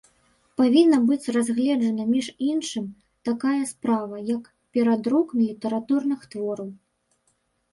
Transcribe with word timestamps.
Павінна 0.59 0.99
быць 1.09 1.31
разгледжана, 1.35 2.03
між 2.13 2.27
іншым, 2.47 2.87
такая 3.29 3.59
справа, 3.73 4.15
як 4.31 4.43
перадрук 4.79 5.27
літаратурных 5.43 6.25
твораў. 6.33 6.69